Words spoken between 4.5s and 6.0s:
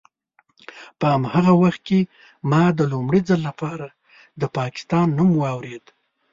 پاکستان نوم واورېد.